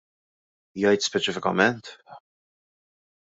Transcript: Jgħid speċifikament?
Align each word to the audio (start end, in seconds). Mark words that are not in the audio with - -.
Jgħid 0.83 1.05
speċifikament? 1.07 1.91